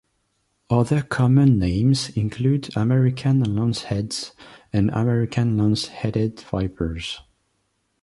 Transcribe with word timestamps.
Other 0.71 1.03
common 1.03 1.59
names 1.59 2.09
include 2.17 2.75
American 2.75 3.43
lanceheads 3.43 4.33
and 4.73 4.89
American 4.89 5.57
lance-headed 5.59 6.39
vipers. 6.41 7.21